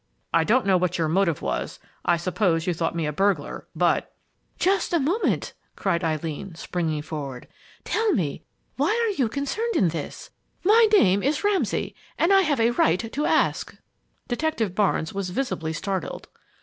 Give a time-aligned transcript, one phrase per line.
[0.33, 4.15] I don't know what your motive was, I suppose you thought me a burglar, but
[4.57, 7.47] "Just a moment!" cried Eileen, springing forward.
[7.83, 8.43] "Tell me,
[8.77, 10.31] why are you concerned in this?
[10.63, 13.77] My name is Ramsay and I have a right to ask!"
[14.27, 16.29] Detective Barnes was visibly startled.